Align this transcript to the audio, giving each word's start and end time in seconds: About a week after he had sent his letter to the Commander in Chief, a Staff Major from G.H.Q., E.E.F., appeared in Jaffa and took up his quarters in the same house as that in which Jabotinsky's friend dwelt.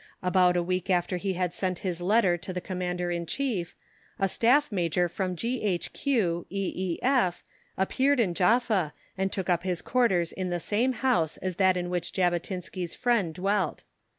About 0.23 0.57
a 0.57 0.63
week 0.63 0.89
after 0.89 1.17
he 1.17 1.33
had 1.33 1.53
sent 1.53 1.77
his 1.85 2.01
letter 2.01 2.35
to 2.35 2.51
the 2.51 2.59
Commander 2.59 3.11
in 3.11 3.27
Chief, 3.27 3.75
a 4.17 4.27
Staff 4.27 4.71
Major 4.71 5.07
from 5.07 5.35
G.H.Q., 5.35 6.47
E.E.F., 6.49 7.43
appeared 7.77 8.19
in 8.19 8.33
Jaffa 8.33 8.93
and 9.15 9.31
took 9.31 9.47
up 9.47 9.61
his 9.61 9.83
quarters 9.83 10.31
in 10.31 10.49
the 10.49 10.59
same 10.59 10.93
house 10.93 11.37
as 11.37 11.57
that 11.57 11.77
in 11.77 11.91
which 11.91 12.13
Jabotinsky's 12.13 12.95
friend 12.95 13.35
dwelt. 13.35 13.83